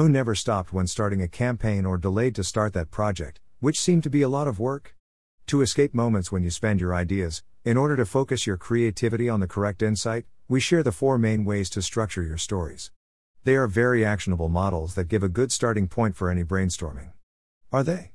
[0.00, 4.02] Who never stopped when starting a campaign or delayed to start that project, which seemed
[4.04, 4.96] to be a lot of work?
[5.48, 9.40] To escape moments when you spend your ideas, in order to focus your creativity on
[9.40, 12.90] the correct insight, we share the four main ways to structure your stories.
[13.44, 17.12] They are very actionable models that give a good starting point for any brainstorming.
[17.70, 18.12] Are they?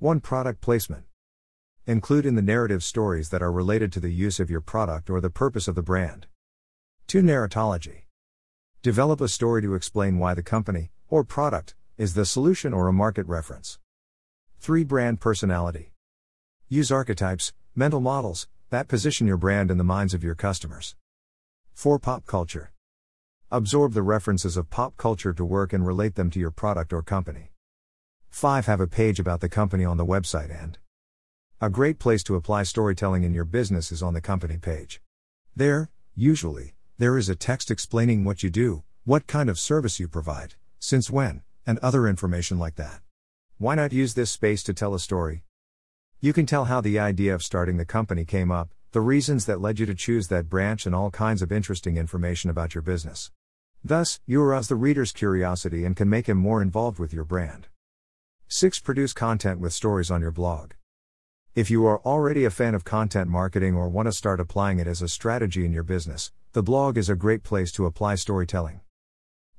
[0.00, 0.20] 1.
[0.20, 1.04] Product placement.
[1.86, 5.22] Include in the narrative stories that are related to the use of your product or
[5.22, 6.26] the purpose of the brand.
[7.06, 7.22] 2.
[7.22, 8.02] Narratology.
[8.82, 12.92] Develop a story to explain why the company, or product, is the solution or a
[12.92, 13.78] market reference.
[14.60, 14.84] 3.
[14.84, 15.92] Brand personality.
[16.68, 20.94] Use archetypes, mental models, that position your brand in the minds of your customers.
[21.74, 21.98] 4.
[21.98, 22.72] Pop culture.
[23.50, 27.02] Absorb the references of pop culture to work and relate them to your product or
[27.02, 27.52] company.
[28.28, 28.66] 5.
[28.66, 30.78] Have a page about the company on the website and
[31.60, 35.00] a great place to apply storytelling in your business is on the company page.
[35.56, 40.06] There, usually, there is a text explaining what you do, what kind of service you
[40.06, 43.00] provide, since when, and other information like that.
[43.58, 45.44] Why not use this space to tell a story?
[46.20, 49.60] You can tell how the idea of starting the company came up, the reasons that
[49.60, 53.30] led you to choose that branch, and all kinds of interesting information about your business.
[53.84, 57.68] Thus, you arouse the reader's curiosity and can make him more involved with your brand.
[58.48, 58.80] 6.
[58.80, 60.72] Produce content with stories on your blog.
[61.54, 64.86] If you are already a fan of content marketing or want to start applying it
[64.86, 68.80] as a strategy in your business, the blog is a great place to apply storytelling.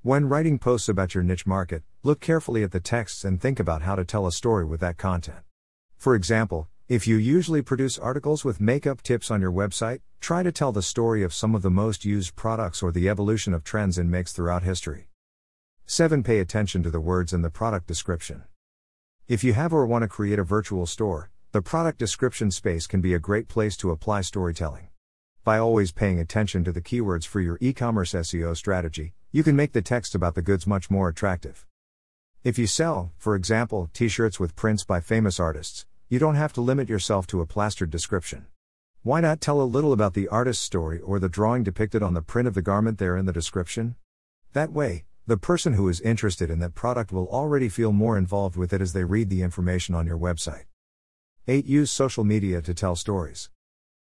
[0.01, 3.81] When writing posts about your niche market, look carefully at the texts and think about
[3.81, 5.39] how to tell a story with that content.
[5.97, 10.53] For example, if you usually produce articles with makeup tips on your website, try to
[10.53, 13.97] tell the story of some of the most used products or the evolution of trends
[13.97, 15.09] in makes throughout history.
[15.85, 16.23] 7.
[16.23, 18.45] Pay attention to the words in the product description.
[19.27, 23.01] If you have or want to create a virtual store, the product description space can
[23.01, 24.87] be a great place to apply storytelling.
[25.43, 29.55] By always paying attention to the keywords for your e commerce SEO strategy, you can
[29.55, 31.67] make the text about the goods much more attractive.
[32.43, 36.51] If you sell, for example, t shirts with prints by famous artists, you don't have
[36.53, 38.47] to limit yourself to a plastered description.
[39.03, 42.23] Why not tell a little about the artist's story or the drawing depicted on the
[42.23, 43.95] print of the garment there in the description?
[44.53, 48.55] That way, the person who is interested in that product will already feel more involved
[48.55, 50.63] with it as they read the information on your website.
[51.47, 51.67] 8.
[51.67, 53.51] Use social media to tell stories.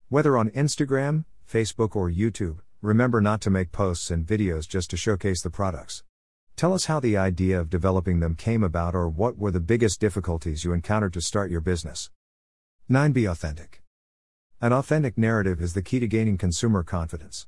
[0.08, 4.98] Whether on Instagram, Facebook, or YouTube, remember not to make posts and videos just to
[4.98, 6.04] showcase the products.
[6.56, 10.00] Tell us how the idea of developing them came about or what were the biggest
[10.00, 12.10] difficulties you encountered to start your business.
[12.90, 13.12] 9.
[13.12, 13.84] Be authentic.
[14.60, 17.46] An authentic narrative is the key to gaining consumer confidence.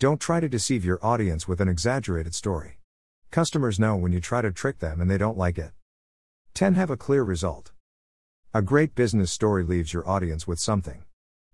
[0.00, 2.78] Don't try to deceive your audience with an exaggerated story.
[3.30, 5.70] Customers know when you try to trick them and they don't like it.
[6.54, 6.74] 10.
[6.74, 7.70] Have a clear result.
[8.52, 11.04] A great business story leaves your audience with something.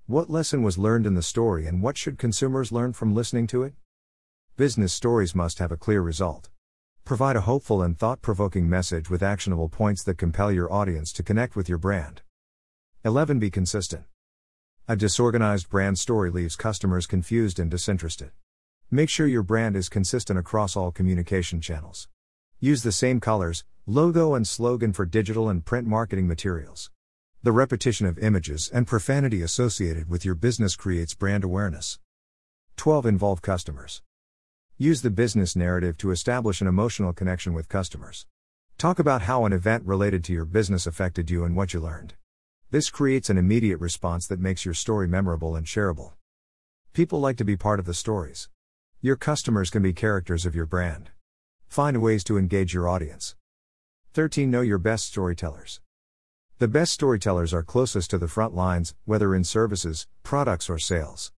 [0.09, 3.63] What lesson was learned in the story and what should consumers learn from listening to
[3.63, 3.75] it?
[4.57, 6.49] Business stories must have a clear result.
[7.05, 11.23] Provide a hopeful and thought provoking message with actionable points that compel your audience to
[11.23, 12.23] connect with your brand.
[13.05, 13.39] 11.
[13.39, 14.05] Be consistent.
[14.89, 18.31] A disorganized brand story leaves customers confused and disinterested.
[18.91, 22.09] Make sure your brand is consistent across all communication channels.
[22.61, 26.91] Use the same colors, logo, and slogan for digital and print marketing materials.
[27.41, 32.01] The repetition of images and profanity associated with your business creates brand awareness.
[32.77, 33.07] 12.
[33.07, 34.03] Involve customers.
[34.77, 38.27] Use the business narrative to establish an emotional connection with customers.
[38.77, 42.15] Talk about how an event related to your business affected you and what you learned.
[42.73, 46.15] This creates an immediate response that makes your story memorable and shareable.
[46.93, 48.49] People like to be part of the stories.
[49.01, 51.11] Your customers can be characters of your brand.
[51.69, 53.37] Find ways to engage your audience.
[54.13, 54.51] 13.
[54.51, 55.81] Know your best storytellers.
[56.61, 61.31] The best storytellers are closest to the front lines, whether in services, products, or sales.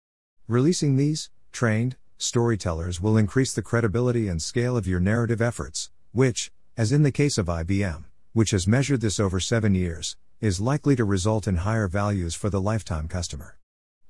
[0.49, 6.51] Releasing these, trained, storytellers will increase the credibility and scale of your narrative efforts, which,
[6.75, 10.97] as in the case of IBM, which has measured this over seven years, is likely
[10.97, 13.59] to result in higher values for the lifetime customer.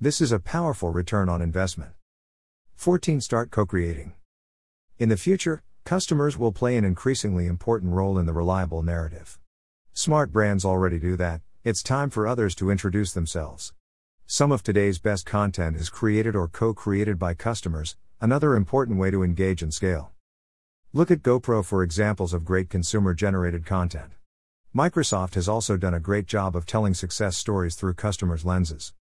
[0.00, 1.91] This is a powerful return on investment.
[2.77, 3.21] 14.
[3.21, 4.12] Start co creating.
[5.00, 9.40] In the future, customers will play an increasingly important role in the reliable narrative.
[10.02, 13.74] Smart brands already do that, it's time for others to introduce themselves.
[14.24, 19.10] Some of today's best content is created or co created by customers, another important way
[19.10, 20.12] to engage and scale.
[20.94, 24.12] Look at GoPro for examples of great consumer generated content.
[24.74, 28.94] Microsoft has also done a great job of telling success stories through customers' lenses.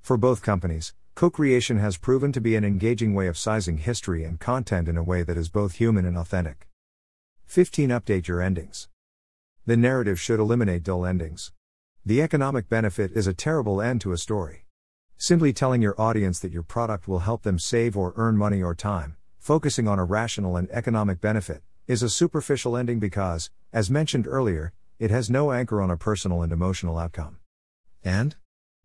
[0.00, 4.24] For both companies, co creation has proven to be an engaging way of sizing history
[4.24, 6.66] and content in a way that is both human and authentic.
[7.44, 7.90] 15.
[7.90, 8.88] Update your endings.
[9.66, 11.50] The narrative should eliminate dull endings.
[12.04, 14.64] The economic benefit is a terrible end to a story.
[15.16, 18.76] Simply telling your audience that your product will help them save or earn money or
[18.76, 24.28] time, focusing on a rational and economic benefit, is a superficial ending because, as mentioned
[24.28, 27.38] earlier, it has no anchor on a personal and emotional outcome.
[28.04, 28.36] And?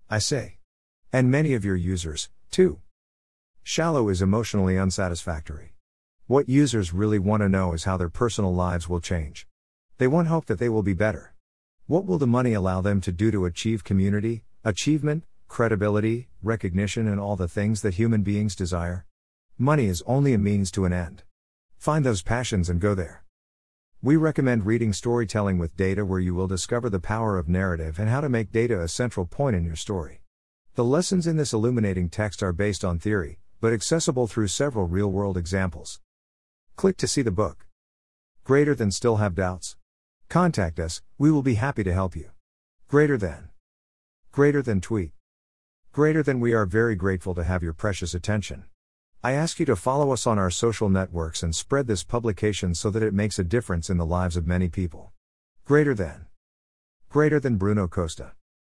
[0.10, 0.58] I say.
[1.14, 2.80] And many of your users, too.
[3.62, 5.76] Shallow is emotionally unsatisfactory.
[6.26, 9.46] What users really want to know is how their personal lives will change.
[10.02, 11.36] They want hope that they will be better.
[11.86, 17.20] What will the money allow them to do to achieve community, achievement, credibility, recognition, and
[17.20, 19.06] all the things that human beings desire?
[19.60, 21.22] Money is only a means to an end.
[21.78, 23.26] Find those passions and go there.
[24.02, 28.10] We recommend reading Storytelling with Data, where you will discover the power of narrative and
[28.10, 30.24] how to make data a central point in your story.
[30.74, 35.12] The lessons in this illuminating text are based on theory, but accessible through several real
[35.12, 36.02] world examples.
[36.76, 37.68] Click to see the book.
[38.44, 39.76] Greater than still have doubts?
[40.32, 42.30] Contact us, we will be happy to help you.
[42.88, 43.50] Greater than.
[44.32, 45.12] Greater than tweet.
[45.92, 48.64] Greater than we are very grateful to have your precious attention.
[49.22, 52.90] I ask you to follow us on our social networks and spread this publication so
[52.92, 55.12] that it makes a difference in the lives of many people.
[55.66, 56.28] Greater than.
[57.10, 58.32] Greater than Bruno Costa.